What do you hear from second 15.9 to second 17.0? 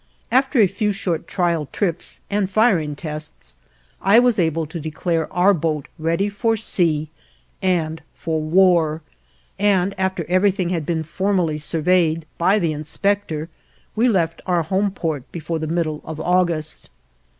of August.